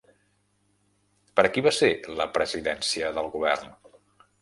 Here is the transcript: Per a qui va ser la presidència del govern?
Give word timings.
Per 1.41 1.45
a 1.49 1.53
qui 1.57 1.65
va 1.69 1.75
ser 1.81 1.91
la 2.23 2.29
presidència 2.41 3.15
del 3.19 3.33
govern? 3.39 3.81